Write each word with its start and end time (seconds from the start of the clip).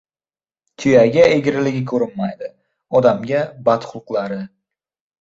•Tuyaga 0.83 1.25
egriligi 1.35 1.83
ko‘rinmaydi, 1.93 2.51
odamga— 3.03 3.45
badxulqlari. 3.71 4.45